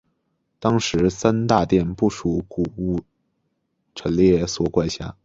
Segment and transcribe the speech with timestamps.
[0.59, 3.01] 当时三大殿不属古物
[3.93, 5.15] 陈列所管辖。